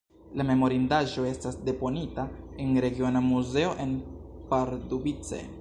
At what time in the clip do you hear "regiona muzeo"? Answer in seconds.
2.89-3.79